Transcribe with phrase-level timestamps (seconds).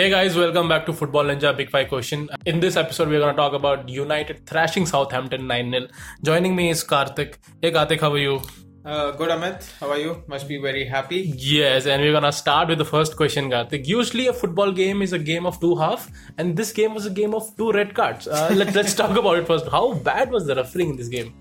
[0.00, 2.28] Hey guys, welcome back to Football Ninja Big Five Question.
[2.46, 5.88] In this episode, we're going to talk about United thrashing Southampton 9 0.
[6.22, 7.38] Joining me is Karthik.
[7.60, 8.40] Hey Karthik, how are you?
[8.84, 9.68] Uh, good, Amit.
[9.80, 10.22] How are you?
[10.28, 11.34] Must be very happy.
[11.36, 13.88] Yes, and we're going to start with the first question, Karthik.
[13.88, 17.10] Usually, a football game is a game of two halves, and this game was a
[17.10, 18.28] game of two red cards.
[18.28, 19.66] Uh, let, let's talk about it first.
[19.66, 21.34] How bad was the refereeing in this game?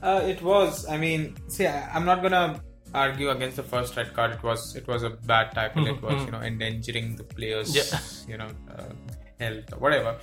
[0.00, 0.86] Uh, it was.
[0.88, 2.62] I mean, see, I, I'm not gonna
[2.94, 4.32] argue against the first red card.
[4.32, 5.86] It was it was a bad tackle.
[5.86, 8.00] it was you know endangering the players, Yeah.
[8.32, 8.90] you know, uh,
[9.40, 10.16] health or whatever.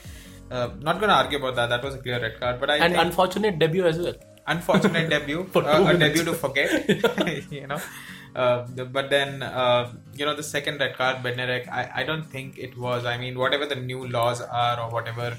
[0.49, 1.69] Uh, not gonna argue about that.
[1.69, 2.59] That was a clear red card.
[2.59, 4.15] But I And unfortunate debut as well.
[4.47, 6.89] unfortunate debut, uh, a debut to forget.
[7.51, 7.79] you know.
[8.35, 12.23] Uh, the- but then, uh, you know, the second red card, Bednarek, I, I don't
[12.35, 13.05] think it was.
[13.05, 15.35] I mean, whatever the new laws are or whatever,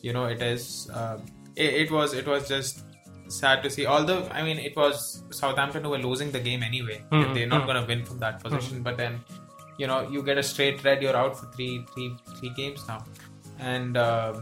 [0.00, 0.88] you know, it is.
[0.92, 1.18] Uh,
[1.56, 2.14] it, it was.
[2.14, 2.84] It was just
[3.30, 3.86] sad to see.
[3.86, 7.02] Although, I mean, it was Southampton who were losing the game anyway.
[7.12, 7.66] Mhm, They're not mhm.
[7.66, 8.82] going to win from that position.
[8.82, 9.20] But then,
[9.78, 11.02] you know, you get a straight red.
[11.02, 13.04] You're out for three, three, three games now,
[13.58, 13.96] and.
[13.96, 14.40] Uh,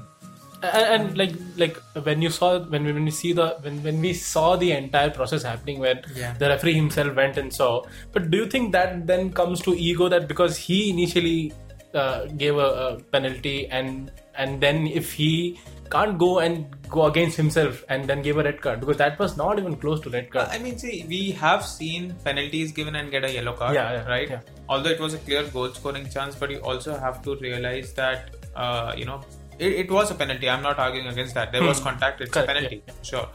[0.61, 4.01] and, and like like when you saw when we- when we see the when, when
[4.01, 6.33] we saw the entire process happening where Yeah.
[6.41, 10.09] the referee himself went and saw but do you think that then comes to ego
[10.09, 11.53] that because he initially
[11.95, 15.59] uh, gave a, a penalty and and then if he
[15.91, 19.37] can't go and go against himself and then give a red card because that was
[19.37, 23.11] not even close to red card I mean, see, we have seen penalties given and
[23.11, 24.29] get a yellow card, Yeah, yeah, right?
[24.31, 24.41] yeah.
[24.69, 28.37] Although it was a clear goal scoring chance, but you also have to realize that,
[28.55, 29.21] uh, you know,
[29.59, 30.49] it, it was a penalty.
[30.49, 31.53] I'm not arguing against that.
[31.53, 31.85] There was Hmm.
[31.89, 33.29] contact, it's Correct, a penalty, sure.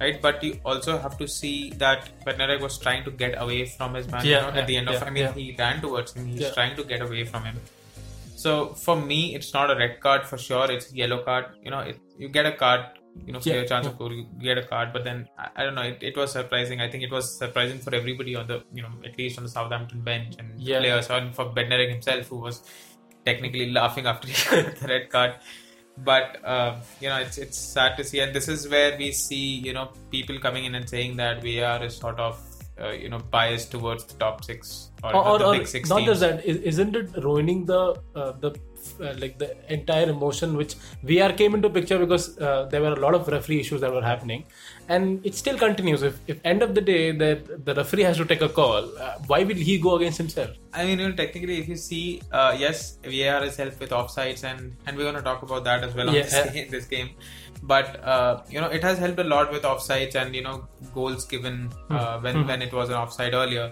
[0.00, 3.94] Right, but you also have to see that Bednarek was trying to get away from
[3.94, 4.24] his man.
[4.26, 5.32] Yeah, you know, yeah, at the end of, I mean, yeah.
[5.32, 6.26] he ran towards him.
[6.26, 6.50] He's Yeah.
[6.52, 7.60] trying to get away from him.
[8.44, 8.52] So
[8.86, 10.70] for me, it's not a red card for sure.
[10.70, 11.46] It's a yellow card.
[11.64, 12.82] You know, it, you get a card.
[13.26, 13.92] You know, Yeah, clear chance yeah.
[13.92, 14.12] of goal.
[14.12, 15.86] You get a card, but then I, I don't know.
[15.92, 16.80] It, it was surprising.
[16.86, 19.50] I think it was surprising for everybody on the you know at least on the
[19.50, 20.80] Southampton bench and Yeah.
[20.80, 22.60] players, and for Bednarek himself, who was
[23.24, 25.36] technically laughing after he got the red card.
[26.10, 29.44] But uh, you know, it's it's sad to see, and this is where we see
[29.70, 29.86] you know
[30.16, 32.42] people coming in and saying that VAR is sort of
[32.80, 35.88] uh, you know biased towards the top six or, or, or, the or big six
[35.88, 36.08] not teams.
[36.08, 38.52] just that is- isn't it ruining the uh, the
[39.00, 40.74] uh, like the entire emotion which
[41.10, 44.02] VR came into picture because uh, there were a lot of referee issues that were
[44.12, 44.44] happening
[44.88, 47.30] and it still continues if, if end of the day the
[47.68, 50.84] the referee has to take a call uh, why will he go against himself I
[50.86, 54.76] mean, you know, technically, if you see, uh, yes, VAR has helped with offsides, and
[54.86, 56.22] and we're going to talk about that as well on Yeah.
[56.32, 57.10] this, game, this game.
[57.62, 61.26] But uh, you know, it has helped a lot with offsides and you know goals
[61.34, 62.48] given uh, when Hmm.
[62.48, 63.68] when it was an offside earlier.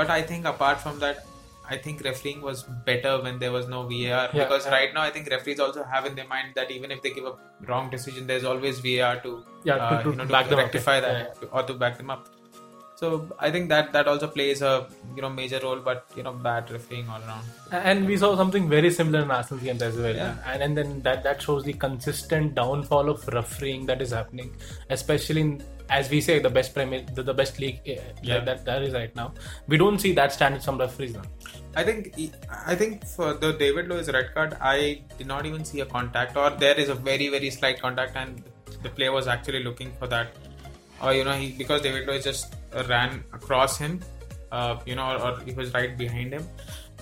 [0.00, 1.26] But I think apart from that,
[1.70, 4.28] I think refereeing was better when there was no VAR Yeah.
[4.42, 7.10] because right now I think referees also have in their mind that even if they
[7.10, 7.34] give a
[7.68, 9.32] wrong decision, there's always VAR to
[9.64, 10.64] Yeah, uh, to you know, back them up.
[10.66, 12.26] rectify Yeah, that or to back them up.
[12.96, 13.08] So
[13.38, 14.72] I think that that also plays a
[15.16, 17.46] you know major role, but you know bad refereeing all around.
[17.90, 20.34] and we saw something very similar in Arsenal games as well Yeah.
[20.52, 24.50] and, and then that that shows the consistent downfall of refereeing that is happening
[24.98, 25.52] especially in
[25.98, 28.40] as we say the best premier the, the best league uh, Yeah.
[28.48, 29.28] that that is right now
[29.66, 31.22] we don't see that standard from referees now
[31.76, 32.14] I think
[32.66, 36.36] I think for the David Lewis red card, I did not even see a contact,
[36.36, 38.42] or there is a very very slight contact, and
[38.82, 40.28] the player was actually looking for that,
[41.02, 42.54] or you know he because David Lewis just
[42.88, 44.00] ran across him,
[44.50, 46.46] uh, you know, or, or he was right behind him.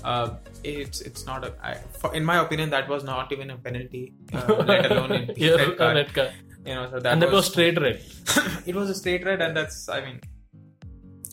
[0.04, 3.56] Uh, it's it's not a I, for, in my opinion that was not even a
[3.56, 5.96] penalty, uh, let alone a Yeah, red card.
[5.96, 6.32] red card.
[6.66, 8.00] You know, so that and that was straight red
[8.66, 10.20] it was a straight red, and that's I mean,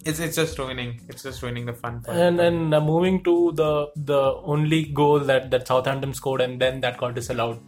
[0.06, 2.02] it's it's just ruining it's just ruining the fun.
[2.02, 4.22] For and and uh, moving to the the
[4.54, 7.60] only goal that that Southampton scored and then that got disallowed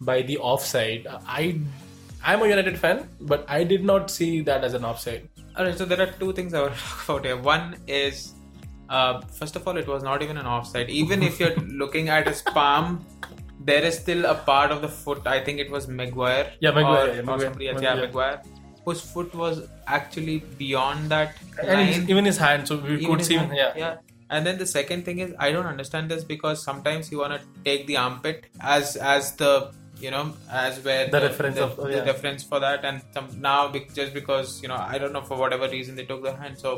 [0.00, 1.60] by the offside I
[2.22, 5.86] I'm a United fan but I did not see that as an offside Alright, so
[5.86, 7.36] there are two things I want to talk about here.
[7.38, 8.34] One is,
[8.90, 10.90] uh, first of all, it was not even an offside.
[10.90, 13.06] Even if you're looking at his palm,
[13.60, 15.26] there is still a part of the foot.
[15.26, 16.52] I think it was Maguire.
[16.60, 17.72] Yeah, Maguire, Or, yeah, or Maguire, somebody.
[17.72, 17.94] Maguire.
[17.94, 18.42] Yeah, Maguire.
[18.86, 23.18] Whose foot was actually beyond that and his- even his hand so we Even could
[23.24, 23.72] his see hand, yeah.
[23.84, 23.96] yeah.
[24.36, 27.40] And then the second thing is, I don't understand this because sometimes you want to
[27.64, 29.50] take the armpit as as the
[30.04, 33.28] you know as where The reference the, of- oh, the reference for that, and some,
[33.40, 33.58] now
[33.98, 36.72] just because you know I don't know for whatever reason they took the hand, so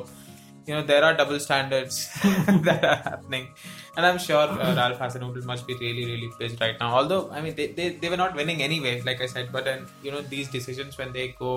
[0.66, 1.96] you know there are double standards
[2.68, 3.48] that are happening,
[3.96, 6.90] and I'm sure uh, Ralph Hasenhüttl must be really really pissed right now.
[7.00, 9.86] Although I mean they, they they were not winning anyway, like I said, but then
[10.02, 11.52] you know these decisions when they go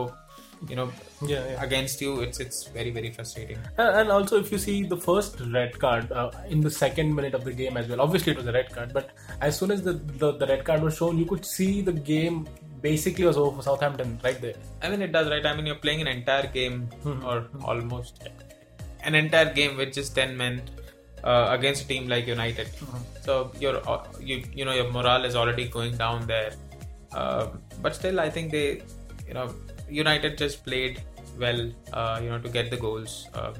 [0.69, 0.91] you know
[1.25, 1.63] yeah, yeah.
[1.63, 3.57] against you, it's it's very very frustrating.
[3.77, 7.43] And also, if you see the first red card uh, in the second minute of
[7.43, 9.09] the game as well, obviously it was a red card, but
[9.41, 12.47] as soon as the, the, the red card was shown, you could see the game
[12.81, 14.55] basically was over for Southampton right there.
[14.81, 15.45] I mean, it does, right?
[15.45, 17.23] I mean, you're playing an entire game Mhm.
[17.23, 18.27] or almost
[19.03, 20.61] an entire game with just 10 men.
[21.31, 22.69] uh, against a team like United.
[23.25, 23.97] So your uh,
[24.29, 26.53] you you know your morale is already going down there.
[27.19, 28.81] Um but still, I think they
[29.27, 29.43] you know
[29.91, 31.03] United just played
[31.39, 31.71] well.
[31.93, 33.27] Uh, you know to get the goals.
[33.33, 33.53] Um,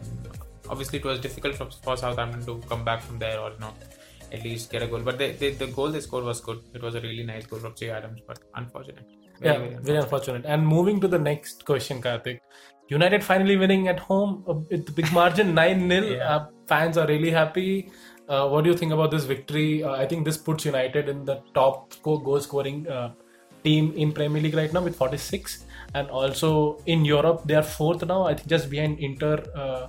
[0.70, 3.76] obviously, it was difficult for, for Southampton to come back from there or not
[4.32, 5.02] at least get a goal.
[5.02, 6.62] But they, they, the goal they scored was good.
[6.74, 9.06] It was a really nice goal from Che Adams, but unfortunate.
[9.40, 10.46] Very, yeah, very very unfortunate.
[10.46, 12.40] And moving to the next question, Karthik.
[12.88, 16.04] United finally winning at home uh, with the big margin 9 0.
[16.04, 16.36] Yeah.
[16.36, 17.90] Uh, fans are really happy.
[18.28, 19.84] Uh, what do you think about this victory?
[19.84, 23.14] Uh, I think this puts United in the top goal scoring uh,
[23.64, 25.66] team in Premier League right now with 46.
[25.94, 29.88] And also in Europe, they are fourth now, I think just behind Inter, uh,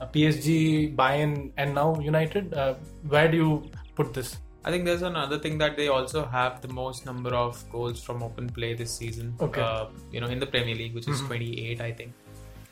[0.00, 2.54] uh, PSG, Bayern, and now United.
[2.54, 2.74] Uh,
[3.08, 4.38] where do you put this?
[4.64, 8.22] I think there's another thing that they also have the most number of goals from
[8.22, 9.34] open play this season.
[9.38, 9.60] Okay.
[9.60, 11.26] Uh, you know, in the Premier League, which is Mhm.
[11.26, 12.12] 28, I think.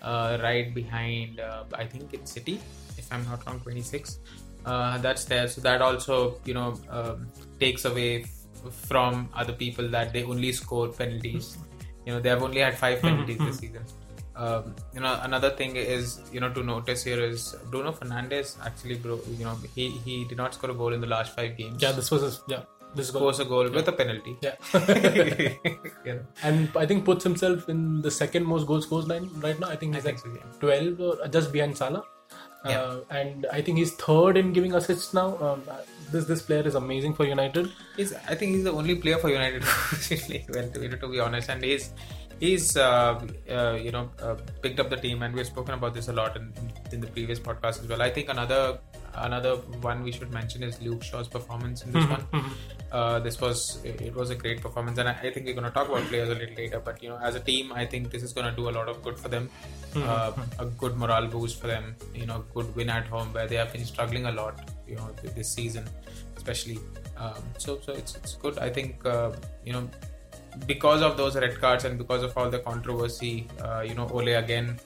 [0.00, 2.58] Uh, right behind, uh, I think it's City,
[2.98, 4.18] if I'm not wrong, 26.
[4.64, 5.46] Uh, that's there.
[5.48, 7.26] So that also, you know, um,
[7.60, 8.24] takes away
[8.70, 11.58] from other people that they only score penalties.
[12.06, 13.84] You know, they have only had five penalties this season.
[14.34, 18.94] Um, you know, another thing is, you know, to notice here is Bruno Fernandes actually,
[18.96, 21.82] bro, you know, he he did not score a goal in the last five games
[21.82, 22.62] Yeah, this was his, yeah,
[22.94, 23.20] this goal.
[23.20, 24.36] scores a goal with a penalty.
[24.40, 24.54] Yeah.
[26.14, 29.68] know, and I think puts himself in the second most goal scores line right now.
[29.68, 30.58] I think I he's think so, yeah.
[30.60, 32.04] 12 or just behind Salah.
[32.64, 32.80] Yeah.
[32.80, 35.36] Uh, and I think he's third in giving assists now.
[35.42, 35.62] Um,
[36.12, 37.70] this this player is amazing for United.
[37.96, 41.20] He's, I think he's the only player for United who's played well, to, to be
[41.20, 41.48] honest.
[41.50, 41.92] And he's,
[42.40, 43.20] he's uh,
[43.50, 46.36] uh, you know, uh, picked up the team, and we've spoken about this a lot
[46.36, 46.52] in,
[46.92, 48.02] in the previous podcast as well.
[48.02, 48.78] I think another
[49.14, 49.56] another
[49.86, 52.26] one we should mention is Luke Shaw's performance in this one.
[52.90, 55.70] Uh, this was it was a great performance, and I, I think we're going to
[55.70, 56.78] talk about players a little later.
[56.78, 58.88] But you know, as a team, I think this is going to do a lot
[58.88, 59.48] of good for them.
[59.96, 61.96] Uh, a good morale boost for them.
[62.14, 64.70] You know, good win at home where they have been struggling a lot.
[64.92, 65.10] You know,
[65.40, 65.84] this season,
[66.36, 66.78] especially.
[67.16, 68.58] Um, so so it's it's good.
[68.58, 69.30] I think uh,
[69.66, 69.84] you know
[70.66, 73.34] because of those red cards and because of all the controversy,
[73.66, 74.78] uh, you know, Ole again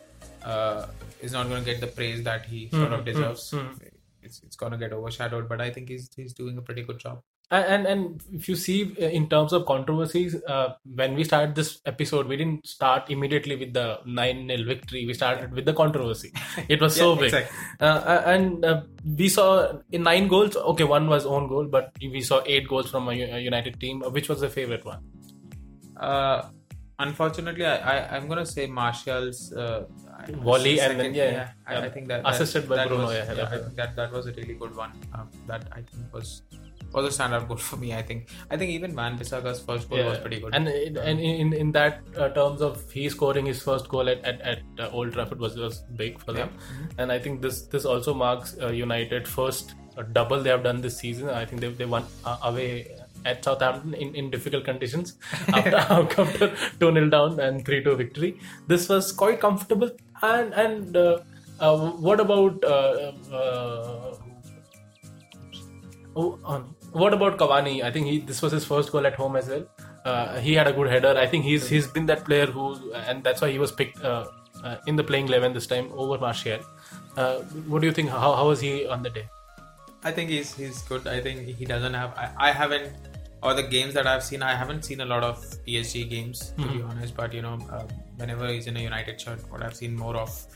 [0.45, 0.87] uh,
[1.21, 3.47] is not going to get the praise that he sort of Mhm, deserves.
[3.51, 3.73] mhm.
[4.27, 6.99] It's, it's going to get overshadowed, but I think he's he's doing a pretty good
[6.99, 7.23] job.
[7.49, 11.55] And, and and if you see uh, in terms of controversies, uh, when we started
[11.55, 15.07] this episode, we didn't start immediately with the 9 0 victory.
[15.07, 16.33] We started with the controversy.
[16.69, 17.27] It was so big.
[17.27, 17.57] exactly.
[17.81, 22.21] Uh, and uh, we saw in nine goals, okay, one was own goal, but we
[22.21, 24.03] saw eight goals from a United team.
[24.19, 24.99] Which was the favorite one?
[25.97, 26.49] Uh,
[26.99, 29.85] unfortunately, I, I I'm gonna say Martial's uh,
[30.43, 31.81] Volley and then, yeah, I, yeah.
[31.81, 33.49] I think that Assisted that, by that Bruno, Was, yeah, yeah.
[33.51, 34.93] I think that that was a really good one.
[35.15, 36.43] Um, that I think was
[36.93, 37.93] was a standout goal for me.
[37.95, 40.55] I think I think even Wan-Bissaka's first goal was pretty good.
[40.55, 44.25] And in- and in in that uh, terms of he scoring his first goal at
[44.25, 46.51] at, at uh, Old Trafford was was big for them.
[46.99, 50.81] And I think this this also marks uh, United first uh, double they have done
[50.81, 51.29] this season.
[51.29, 52.71] I think they they won uh, away
[53.25, 55.15] at Southampton in, in difficult conditions
[55.49, 55.77] after
[56.23, 56.49] after
[56.81, 58.39] two 0 down and three two victory.
[58.69, 59.91] This was quite comfortable.
[60.23, 61.19] And and uh,
[61.61, 64.17] uh, what about uh, uh,
[66.19, 67.83] Oh, um, what about Cavani?
[67.83, 69.67] I think he this was his first goal at home as well.
[70.05, 71.15] Uh, he had a good header.
[71.19, 73.99] I think he's he's been that player who, and that's why he was picked
[74.87, 76.61] in the playing eleven this time over Martial.
[77.15, 78.09] What do you think?
[78.09, 79.29] How how was he on the day?
[80.05, 81.07] I think he's he's good.
[81.07, 82.17] I think he doesn't have.
[82.17, 82.93] I, I haven't,
[83.43, 86.67] or the games that I've seen, I haven't seen a lot of PSG games to
[86.69, 87.15] be honest.
[87.17, 90.47] But you know, um, whenever he's in a United shirt, what I've seen more of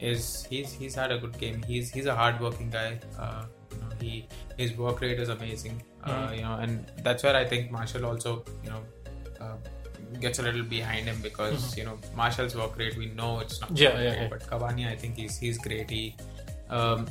[0.00, 1.62] is he's he's had a good game.
[1.62, 2.98] He's he's a hardworking guy.
[3.18, 5.82] Uh, you know, he his work rate is amazing.
[6.02, 8.82] Uh, you know, and that's where I think Martial also you know.
[9.40, 9.56] Uh,
[10.20, 13.76] gets a little behind him because you know Martial's work rate we know it's not
[13.76, 14.28] Yeah, yeah, great, yeah.
[14.28, 16.14] but Cavani I think he's he's great he
[16.70, 17.08] um,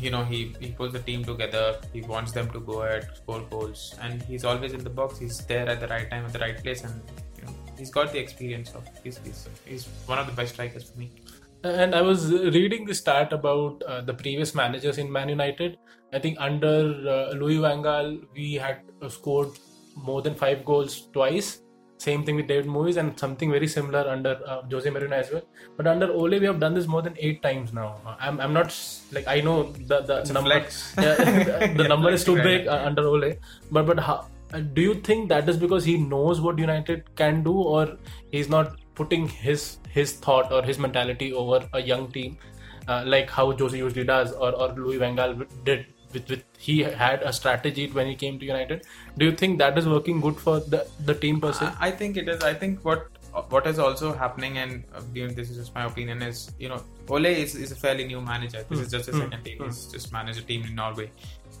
[0.00, 1.78] you know he he pulls the team together.
[1.92, 3.94] He wants them to go ahead score goals.
[4.00, 5.18] And he's always in the box.
[5.18, 6.84] He's there at the right time at the right place.
[6.84, 7.00] And
[7.38, 10.90] you know he's got the experience of he's he's, he's one of the best strikers
[10.90, 11.10] for me.
[11.64, 15.78] And I was reading the stat about uh, the previous managers in Man United.
[16.12, 19.50] I think under uh, Louis Van Gaal, we had scored
[19.96, 21.61] more than five goals twice.
[22.02, 25.42] Same thing with David Moyes, and something very similar under uh, Jose Mourinho as well.
[25.76, 27.88] But under Ole, we have done this more than eight times now.
[28.04, 28.76] Uh, I'm, I'm not
[29.12, 29.56] like I know
[29.92, 30.64] the the a number yeah,
[30.96, 33.34] the, the number is too big uh, under Ole.
[33.70, 34.16] But but how,
[34.52, 37.96] uh, do you think that is because he knows what United can do, or
[38.32, 42.38] he's not putting his his thought or his mentality over a young team,
[42.88, 45.86] uh, like how Jose usually does, or or Louis Van Gaal did.
[46.12, 48.84] With, with he had a strategy when he came to United.
[49.18, 51.70] Do you think that is working good for the the team per se?
[51.80, 53.08] I, think it is I think what
[53.48, 56.68] what is also happening, and uh, you know, this is just my opinion, is you
[56.68, 58.64] know Ole is, is a fairly new manager.
[58.68, 59.62] This is just a second team.
[59.64, 61.10] He's just managed a team in Norway,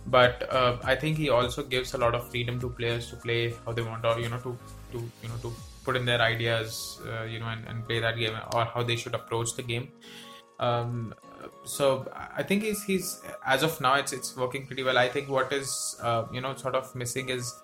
[0.06, 3.54] but uh, I think he also gives a lot of freedom to players to play
[3.64, 4.56] how they want, or you know to
[4.92, 5.52] to you know to
[5.84, 8.96] put in their ideas, uh, you know, and, and play that game, or how they
[8.96, 9.88] should approach the game.
[10.60, 11.14] Um,
[11.64, 14.98] so I think he's he's as of now it's it's working pretty well.
[14.98, 17.54] I think what is uh, you know sort of missing is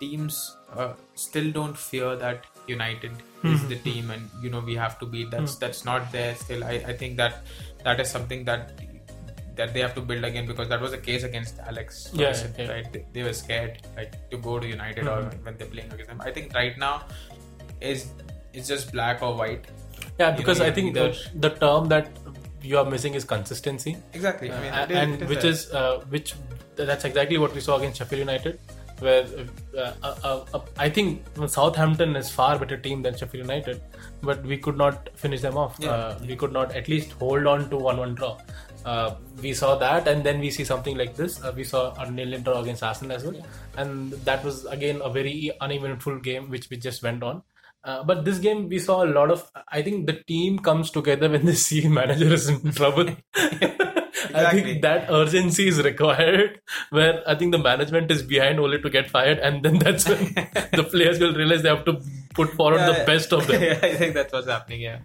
[0.00, 3.12] teams uh, still don't fear that United
[3.44, 3.68] is Mhm.
[3.68, 5.30] the team and you know we have to beat.
[5.30, 6.64] That's that's not there still.
[6.64, 7.42] I, I think that
[7.84, 8.72] that is something that
[9.56, 12.10] that they have to build again because that was the case against Alex.
[12.12, 12.72] Yeah, Ferguson, yeah.
[12.72, 12.92] right?
[12.92, 15.44] They, they were scared like to go to United or Mhm.
[15.44, 16.20] when they're playing against them.
[16.22, 17.02] I think right now
[17.80, 18.06] is
[18.52, 19.66] it's just black or white.
[20.18, 22.08] Yeah, You because know, I think the, the term that
[22.64, 23.96] you are missing is consistency.
[24.12, 24.50] Exactly.
[24.50, 26.34] I mean, Uh, and is which is uh, which
[26.76, 28.58] that's exactly what we saw against Sheffield United,
[29.00, 29.26] where
[29.76, 31.24] uh, uh, uh, I think
[31.56, 33.82] Southampton is far better team than Sheffield United,
[34.22, 35.76] but we could not finish them off.
[35.78, 35.90] Yeah.
[35.90, 38.38] Uh, we could not at least hold on to one-one draw.
[38.84, 41.42] Uh, we saw that, and then we see something like this.
[41.42, 43.38] Uh, we saw a nil draw against Arsenal as well,
[43.78, 47.42] and that was again a very uneventful game, which we just went on.
[47.84, 49.50] Uh, but this game, we saw a lot of.
[49.68, 53.08] I think the team comes together when they see manager is in trouble.
[54.24, 54.60] Exactly.
[54.60, 56.60] I think that urgency is required.
[56.90, 60.18] Where I think the management is behind only to get fired, and then that's when
[60.72, 62.00] the players will realize they have to
[62.34, 63.62] put forward the best of them.
[63.62, 64.80] yeah, I think that's what's happening.
[64.80, 65.00] Yeah.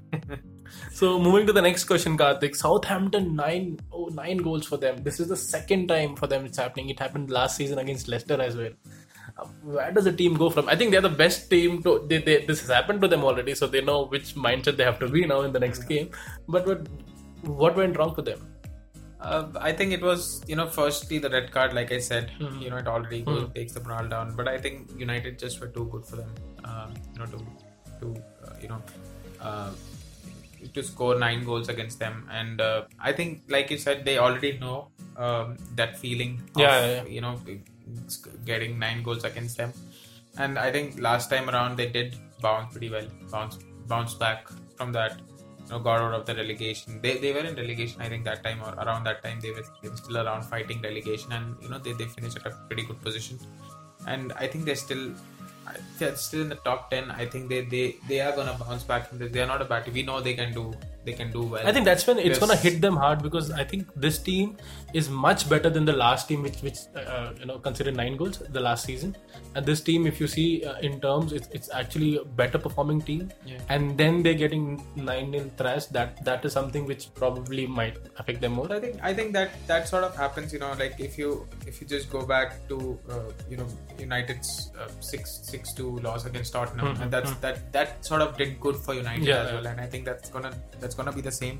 [0.92, 2.56] So moving to the next question, Karthik.
[2.56, 5.04] Southampton nine oh nine goals for them.
[5.04, 6.90] This is the second time for them it's happening.
[6.90, 8.72] It happened last season against Leicester as well.
[9.40, 10.68] Uh, Where does the team go from?
[10.68, 12.06] I think they're the best team to.
[12.08, 15.00] They, they, this has happened to them already, so they know which mindset they have
[15.00, 16.10] to be now in the next game.
[16.48, 16.88] But what
[17.66, 18.42] what went wrong for them?
[19.22, 22.62] Uh, I think it was, you know, firstly the red card, like I said, Mhm.
[22.64, 23.54] you know, it already goes, Mhm.
[23.56, 24.36] takes the morale down.
[24.36, 26.30] But I think United just were too good for them,
[26.64, 27.40] um, you know, to,
[28.02, 28.14] to
[28.46, 28.82] uh, you know,
[29.42, 29.72] uh,
[30.74, 32.16] to score nine goals against them.
[32.32, 34.78] And uh, I think, like you said, they already know
[35.18, 37.06] um, that feeling of, Yeah, yeah, yeah.
[37.16, 37.36] you know,
[38.46, 39.74] getting nine goals against them.
[40.38, 44.92] And I think last time around they did bounce pretty well, bounce bounce back from
[44.94, 45.20] that.
[45.66, 47.00] You know, got out of the relegation.
[47.02, 49.40] They, they were in relegation, I think, that time or around that time.
[49.40, 52.48] They were, they were still around fighting relegation, and you know they, they finished at
[52.48, 53.38] a pretty good position.
[54.08, 55.14] And I think they're still
[55.98, 57.12] they're still in the top ten.
[57.12, 59.32] I think they they, they are gonna bounce back from this.
[59.32, 59.92] They are not a bad.
[59.94, 60.74] We know they can do
[61.06, 61.66] they can do well.
[61.66, 62.40] I think that's when it's Yes.
[62.40, 64.58] gonna hit them hard because I think this team
[64.94, 68.40] is much better than the last team, which which uh, you know considered nine goals
[68.40, 69.16] the last season.
[69.56, 73.02] And this team, if you see uh, in terms, it's, it's actually a better performing
[73.02, 73.32] team.
[73.46, 73.60] Yeah.
[73.70, 75.86] And then they're getting nine nil thrash.
[75.98, 78.72] That that is something which probably might affect them more.
[78.72, 80.52] I think I think that that sort of happens.
[80.54, 83.68] You know, like if you if you just go back to uh, you know
[84.00, 87.42] United's uh, six six two loss against Tottenham, Mhm, and that's mhm.
[87.42, 89.68] that that sort of did good for United Yeah, as well.
[89.68, 91.60] And I think that's gonna that's it's gonna be the same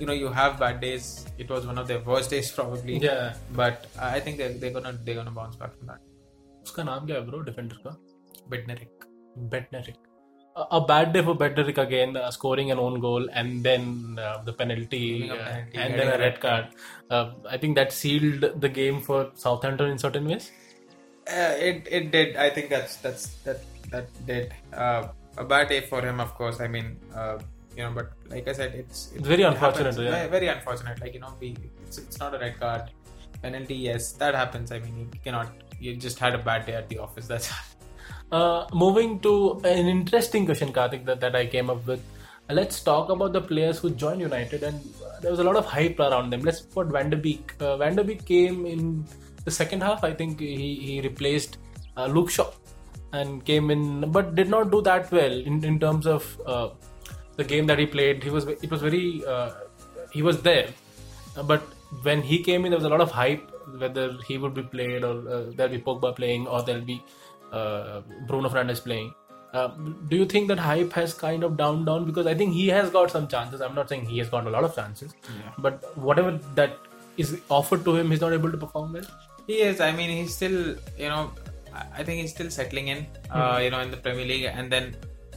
[0.00, 1.06] you know you have bad days
[1.44, 4.94] it was one of their worst days probably yeah but i think they're, they're gonna
[5.04, 6.12] they're gonna bounce back from that
[6.66, 7.90] उसका नाम क्या है bro defender का
[8.52, 9.04] बेटनेरिक
[9.54, 10.06] बेटनेरिक
[10.56, 14.52] a bad day for Bednarek again, uh, scoring an own goal and then uh, the
[14.52, 16.68] penalty, uh, penalty, and then a red card.
[17.10, 20.50] Uh, I think that sealed the game for Southampton in certain ways.
[21.28, 22.36] Uh, it it did.
[22.36, 24.54] I think that's that's that that did.
[24.72, 26.60] Uh, a bad day for him, of course.
[26.60, 26.96] I mean,
[27.76, 29.98] you know, but like I said, it's It's very unfortunate, happens.
[29.98, 30.26] yeah.
[30.28, 31.00] Very, unfortunate.
[31.00, 31.56] Like you know, we
[31.86, 32.90] it's, it's not a red card
[33.42, 33.74] penalty.
[33.74, 34.72] Yes, that happens.
[34.72, 35.48] I mean, you cannot.
[35.78, 37.26] You just had a bad day at the office.
[37.26, 37.50] That's
[38.32, 39.32] Uh, moving to
[39.64, 42.00] an interesting question, Karthik, that, that I came up with.
[42.50, 44.80] Let's talk about the players who joined United, and
[45.20, 46.40] there was a lot of hype around them.
[46.48, 47.54] Let's put Van der Beek.
[47.60, 49.04] Uh, Van der Beek came in
[49.44, 50.02] the second half.
[50.02, 51.58] I think he, he replaced
[51.96, 52.50] uh, Luke Shaw
[53.12, 56.70] and came in, but did not do that well in, in terms of uh,
[57.36, 58.22] the game that he played.
[58.22, 59.50] He was it was very uh,
[60.16, 60.68] he was there,
[61.36, 61.62] Uh, but
[62.08, 63.44] when he came in, there was a lot of hype
[63.82, 66.98] whether he would be played or uh, there'll be Pogba playing or there'll be
[67.52, 69.08] uh, Bruno Fernandes playing.
[69.52, 69.68] Uh,
[70.10, 72.90] do you think that hype has kind of down down because I think he has
[72.96, 73.60] got some chances.
[73.66, 75.14] I'm not saying he has got a lot of chances,
[75.66, 76.78] but whatever that
[77.24, 79.08] is offered to him, he's not able to perform well.
[79.50, 79.80] he is.
[79.80, 80.56] I mean, he's still.
[81.02, 81.20] You know,
[81.80, 83.00] I- I think he's still settling in.
[83.30, 84.88] Uh, you know, in the Premier League, and then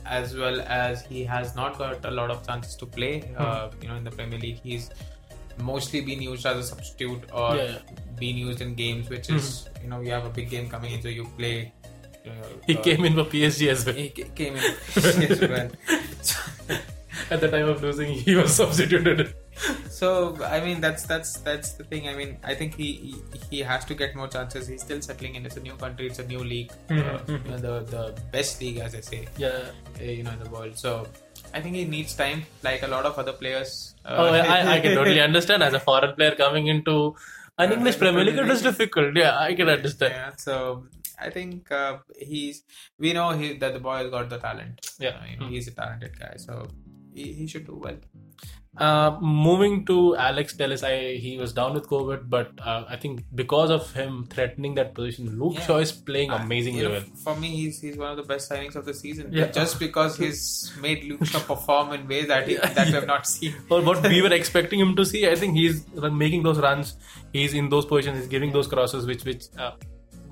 [0.06, 3.32] as well as he has not got a lot of chances to play.
[3.38, 4.89] Uh, you know, in the Premier League, he's
[5.58, 7.77] mostly been used as a substitute or Yeah.
[8.20, 11.01] been used in games, which is you know you have a big game coming in,
[11.01, 11.74] so you play.
[12.25, 12.32] Uh,
[12.68, 13.96] He uh, came in for PSG as well.
[13.96, 14.63] He came in
[15.32, 15.70] as well.
[17.32, 19.34] At the time of losing, he was substituted.
[20.00, 20.10] So
[20.56, 22.03] I mean that's that's that's the thing.
[22.12, 22.89] I mean I think he
[23.50, 24.68] he, has to get more chances.
[24.72, 25.46] He's still settling in.
[25.50, 26.06] It's a new country.
[26.12, 26.72] It's a new league.
[26.89, 28.03] Mhm, Uh, you know, the the
[28.36, 29.58] best league, as I say, Yeah.
[30.00, 30.77] uh, you know, in the world.
[30.86, 30.91] So
[31.58, 32.39] I think he needs time,
[32.70, 33.72] like a lot of other players.
[34.06, 35.63] Uh, Oh, I, I can totally understand.
[35.70, 36.96] As a foreign player coming into
[37.63, 39.15] an English Premier League, it is difficult.
[39.24, 40.13] Yeah, I can understand.
[40.20, 40.32] yeah.
[40.48, 40.56] So
[41.27, 41.94] I think uh,
[42.32, 42.63] he's.
[43.06, 44.75] We know he that the boy has got the talent.
[45.08, 45.18] Yeah.
[45.22, 45.56] Uh, you know, Mm.
[45.56, 46.34] he's a talented guy.
[46.48, 46.53] So
[47.18, 48.00] he, he should do well.
[48.79, 53.24] Uh, moving to Alex Telles, I he was down with COVID, but uh, I think
[53.36, 55.65] because of him threatening that position, Luke Yeah.
[55.65, 57.01] Shaw is playing amazingly well.
[57.24, 59.33] For me, he's, he's one of the best signings of the season.
[59.33, 59.48] Yeah.
[59.48, 63.27] Just because he's made Luke Shaw perform in ways that he, that we have not
[63.27, 63.53] seen.
[63.69, 65.86] Or what we were expecting him to see, I think he's
[66.24, 66.95] making those runs.
[67.33, 68.19] He's in those positions.
[68.19, 69.71] He's giving those crosses, which which uh,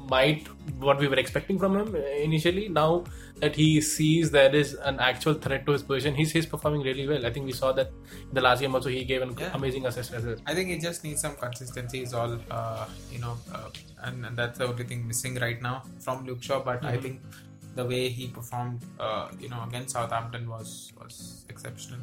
[0.09, 0.47] might
[0.79, 2.67] what we were expecting from him initially.
[2.69, 3.03] Now
[3.39, 7.07] that he sees there is an actual threat to his position, he's he's performing really
[7.07, 7.25] well.
[7.25, 7.91] I think we saw that
[8.29, 8.89] in the last game also.
[8.89, 9.51] He gave an Yeah.
[9.53, 10.37] amazing assist as well.
[10.45, 12.01] I think he just needs some consistency.
[12.03, 13.69] Is all uh, you know, uh,
[14.03, 16.59] and, and that's the only thing missing right now from Luke Shaw.
[16.71, 17.01] But I Mhm.
[17.01, 17.21] think
[17.75, 21.99] the way he performed, uh, you know, against Southampton was was exceptional.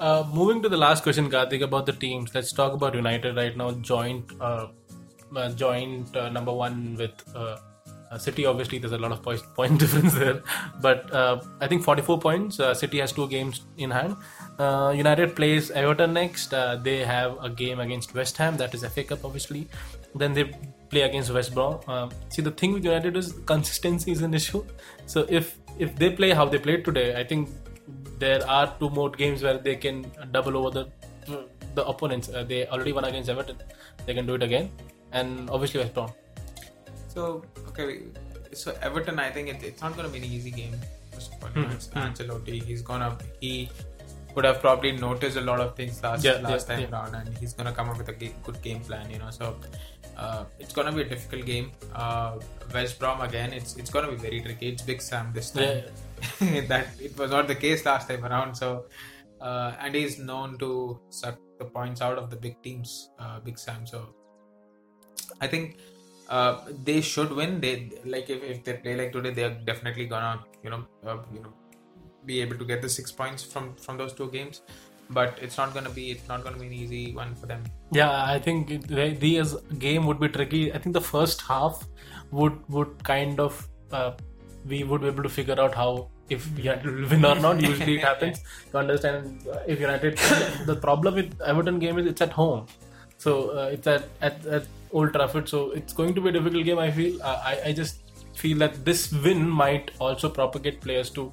[0.00, 2.34] Uh, moving to the last question, Karthik, about the teams.
[2.34, 3.70] Let's talk about United right now.
[3.90, 4.66] Joint, uh,
[5.36, 7.58] uh, joint uh, number one with uh,
[8.10, 8.46] uh, City.
[8.46, 10.42] Obviously, there's a lot of point, difference there,
[10.80, 12.60] but uh, I think 44 points.
[12.78, 14.16] City has two games in hand.
[14.96, 16.50] United plays Everton next.
[16.82, 18.56] They have a game against West Ham.
[18.56, 19.68] That is FA Cup, obviously.
[20.14, 20.52] Then they
[20.90, 21.80] play against West Brom.
[21.88, 24.64] Um, see, the thing with United is consistency is an issue.
[25.06, 27.48] So if if they play how they played today, I think
[28.18, 30.84] there are two more games where they can double over the
[31.74, 32.28] the opponents.
[32.28, 33.56] Uh, they already won against Everton.
[34.06, 34.70] They can do it again,
[35.14, 36.10] and obviously West Brom.
[37.14, 37.88] So okay,
[38.52, 40.74] so Everton, I think it, it's not going to be an easy game.
[41.12, 41.74] First of all, you know, Mhm.
[41.78, 42.62] it's Ancelotti.
[42.70, 43.68] He's gonna he
[44.34, 46.96] would have probably noticed a lot of things last Yeah, last yeah, time yeah.
[46.96, 48.16] round, and he's gonna come up with a
[48.46, 49.08] good game plan.
[49.14, 49.56] You know, so
[50.16, 51.70] uh, it's gonna be a difficult game.
[51.94, 52.38] Uh,
[52.72, 54.68] West Brom again, it's it's gonna be very tricky.
[54.72, 55.84] It's Big Sam this time.
[56.72, 58.56] that it was not the case last time around.
[58.56, 58.86] So,
[59.40, 63.56] uh, and he's known to suck the points out of the big teams, uh, Big
[63.58, 63.86] Sam.
[63.86, 64.00] So,
[65.40, 65.76] I think
[66.28, 67.60] uh, they should win.
[67.60, 71.18] They like if, if they play like today, they are definitely gonna you know uh,
[71.32, 71.52] you know
[72.26, 74.62] be able to get the six points from from those two games.
[75.10, 77.62] But it's not gonna be it's not gonna be an easy one for them.
[77.92, 80.72] Yeah, I think the game would be tricky.
[80.72, 81.86] I think the first half
[82.30, 84.12] would would kind of uh,
[84.66, 87.60] we would be able to figure out how if United win or not.
[87.60, 90.16] Usually it happens to understand uh, if United.
[90.66, 92.66] the problem with Everton game is it's at home,
[93.18, 95.48] so uh, it's at, at at Old Trafford.
[95.48, 96.78] So it's going to be a difficult game.
[96.78, 97.22] I feel.
[97.22, 98.02] Uh, I I just
[98.42, 101.32] feel that this win might also propagate players to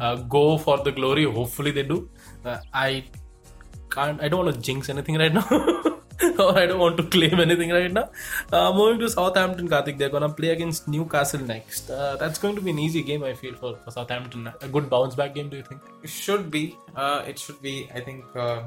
[0.00, 1.24] uh, go for the glory.
[1.24, 2.08] Hopefully they do.
[2.44, 3.04] Uh, I
[3.90, 4.22] can't.
[4.22, 5.46] I don't want to jinx anything right now,
[6.44, 8.10] or I don't want to claim anything right now.
[8.52, 11.90] Uh, moving to Southampton, Karthik, they're gonna play against Newcastle next.
[11.90, 14.50] Uh, that's going to be an easy game, I feel, for, for Southampton.
[14.60, 15.80] A good bounce back game, do you think?
[16.02, 16.76] It should be.
[16.94, 17.88] Uh, it should be.
[17.94, 18.64] I think uh,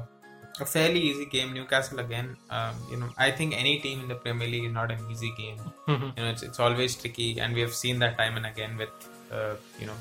[0.60, 1.52] a fairly easy game.
[1.52, 2.36] Newcastle again.
[2.50, 5.32] Um, you know, I think any team in the Premier League is not an easy
[5.36, 5.58] game.
[5.88, 8.90] You know, it's it's always tricky, and we have seen that time and again with
[9.32, 9.94] uh, you know.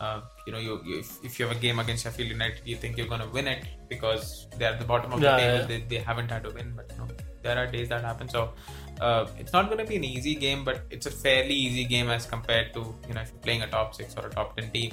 [0.00, 2.76] Uh, you know, you, you if, if you have a game against Sheffield United, you
[2.76, 5.58] think you're going to win it because they're at the bottom of Yeah, the table.
[5.58, 5.66] yeah.
[5.66, 7.08] They, they haven't had to win, but you know,
[7.42, 8.28] there are days that happen.
[8.28, 8.52] So
[9.00, 12.10] uh, it's not going to be an easy game, but it's a fairly easy game
[12.10, 14.70] as compared to you know if you're playing a top six or a top ten
[14.70, 14.92] team.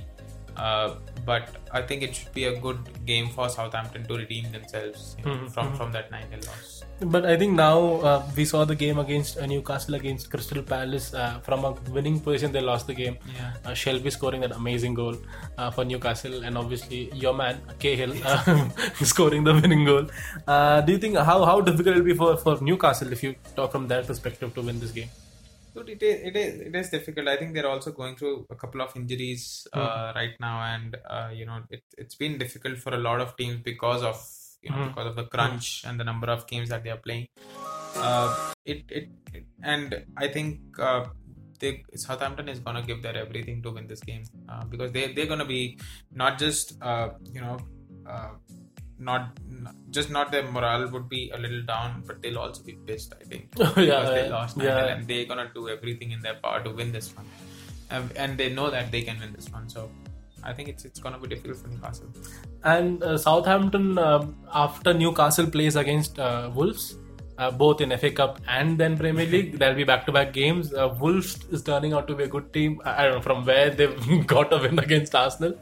[0.55, 5.15] Uh, but I think it should be a good game for Southampton to redeem themselves
[5.19, 5.77] you know, Mhm, from mhm.
[5.77, 6.83] from that 9 0 loss.
[7.13, 7.77] But I think now
[8.09, 11.13] uh, we saw the game against uh, Newcastle against Crystal Palace.
[11.13, 13.17] Uh, from a winning position, they lost the game.
[13.35, 13.51] Yeah.
[13.65, 15.17] Uh, Shelvey scoring that amazing goal
[15.57, 18.69] uh, for Newcastle, and obviously your man Cahill uh,
[19.13, 20.07] scoring the winning goal.
[20.47, 23.35] Uh, do you think how how difficult it will be for, for Newcastle if you
[23.57, 25.09] talk from their perspective to win this game?
[25.75, 27.27] Dude, it is, it is it is difficult.
[27.27, 31.29] I think they're also going through a couple of injuries uh, right now, and uh,
[31.33, 34.17] you know it, it's been difficult for a lot of teams because of
[34.63, 34.87] you know Mhm.
[34.89, 37.27] because of the crunch and the number of games that they are playing.
[38.07, 38.29] Uh,
[38.65, 41.05] it, it it and I think uh,
[41.59, 45.31] they Southampton is gonna give their everything to win this game uh, because they they're
[45.33, 45.77] gonna be
[46.23, 47.57] not just uh, you know.
[48.99, 49.35] Uh, not,
[49.89, 53.13] just not their morale would be a little down, but they'll also be pissed.
[53.19, 54.85] I think yeah, because they lost yeah.
[54.85, 57.25] and they're gonna do everything in their power to win this one,
[57.91, 59.69] um, and they know that they can win this one.
[59.69, 59.89] So
[60.43, 62.07] I think it's it's gonna be difficult for Newcastle.
[62.63, 66.95] And uh, Southampton, um, after Newcastle plays against uh, Wolves,
[67.37, 70.73] uh, both in FA Cup and then Premier League, there'll be back-to-back games.
[70.73, 72.81] Uh, Wolves is turning out to be a good team.
[72.85, 75.57] I I don't know from where they've got a win against Arsenal.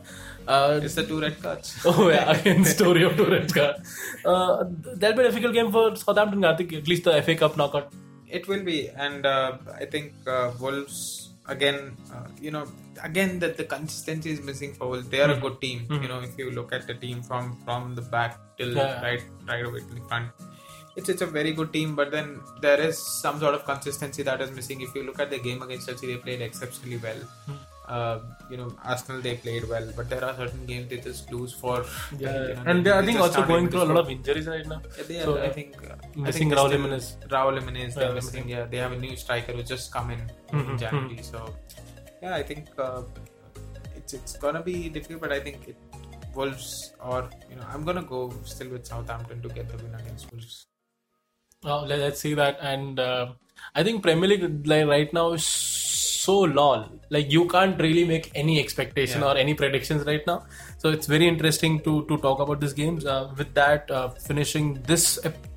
[0.47, 1.75] Uh, It's the two red cards.
[1.85, 3.79] oh yeah, again story of two red cards.
[4.25, 4.63] Uh,
[4.95, 6.43] that'll be a difficult game for Southampton.
[6.45, 7.91] I think At least the FA Cup knockout.
[8.27, 11.95] It will be, and uh, I think uh, Wolves again.
[12.13, 12.65] Uh, you know,
[13.03, 15.07] again that the consistency is missing for Wolves.
[15.09, 15.85] They are a good team.
[15.89, 19.01] You know, if you look at the team from from the back till Yeah.
[19.01, 20.29] right right away to the front,
[20.95, 21.95] it's it's a very good team.
[21.95, 24.81] But then there is some sort of consistency that is missing.
[24.81, 27.21] If you look at the game against Chelsea, they played exceptionally well.
[27.87, 28.19] Uh,
[28.49, 31.83] you know, Arsenal they played well, but there are certain games they just lose for.
[32.17, 34.81] you know, and they, I think also going through a lot of injuries right now.
[34.97, 37.17] Yeah, they are, So, I think uh, I missing think they Raul Jimenez.
[37.27, 38.47] Raul Jimenez, they're Yeah, missing.
[38.49, 40.21] Yeah, they have a new striker who's just come in
[40.53, 41.19] Mhm, in January.
[41.23, 41.53] So
[42.21, 43.01] yeah, I think uh,
[43.97, 45.77] it's it's gonna be difficult, but I think it
[46.33, 50.31] Wolves or you know I'm gonna go still with Southampton to get the win against
[50.31, 50.67] Wolves.
[51.65, 52.57] Oh, let- let's see that.
[52.61, 53.33] And uh,
[53.75, 55.45] I think Premier League like right now is
[56.23, 56.83] so lol.
[57.15, 59.29] Like you can't really make any expectation Yeah.
[59.31, 60.37] or any predictions right now.
[60.83, 63.05] So it's very interesting to to talk about these games.
[63.15, 65.47] Uh, with that, uh, finishing this ep-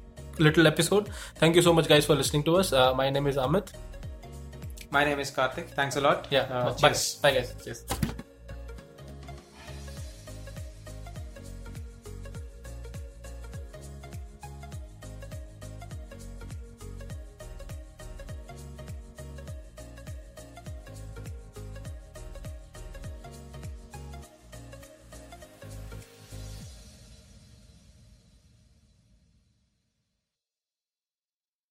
[0.48, 1.10] little episode.
[1.44, 2.72] Thank you so much, guys, for listening to us.
[2.82, 3.72] Uh, my name is Amit.
[4.98, 5.70] My name is Karthik.
[5.80, 6.28] Thanks a lot.
[6.30, 6.42] Yeah.
[6.58, 6.94] Uh, bye.
[7.22, 7.54] Bye, guys.
[7.64, 8.15] Cheers.